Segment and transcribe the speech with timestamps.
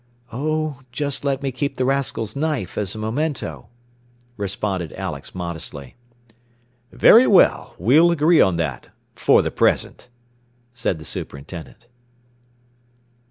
[0.33, 3.67] "Oh, just let me keep the rascal's knife, as a memento,"
[4.35, 5.95] responded Alex modestly.
[6.91, 10.09] "Very well; we'll agree on that for the present,"
[10.73, 11.85] said the superintendent.